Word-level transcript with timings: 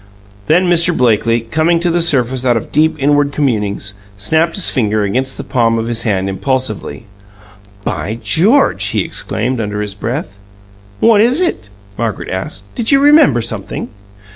Then 0.47 0.65
Mr. 0.67 0.97
Blakely, 0.97 1.41
coming 1.41 1.79
to 1.81 1.91
the 1.91 2.01
surface 2.01 2.43
out 2.43 2.57
of 2.57 2.71
deep 2.71 2.95
inward 2.97 3.31
communings, 3.31 3.93
snapped 4.17 4.55
his 4.55 4.71
finger 4.71 5.03
against 5.03 5.37
the 5.37 5.43
palm 5.43 5.77
of 5.77 5.85
his 5.85 6.01
hand 6.01 6.27
impulsively. 6.27 7.05
"By 7.83 8.17
George!" 8.23 8.83
he 8.85 9.01
exclaimed, 9.01 9.61
under 9.61 9.79
his 9.79 9.93
breath. 9.93 10.35
"What 11.01 11.21
is 11.21 11.39
it?" 11.39 11.69
Margaret 11.99 12.29
asked. 12.29 12.73
"Did 12.73 12.91
you 12.91 12.99
remember 12.99 13.43
something?" 13.43 13.89